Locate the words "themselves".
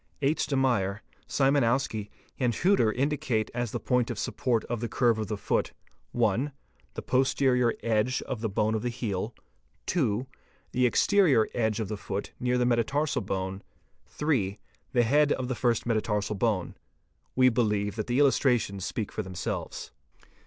19.21-19.91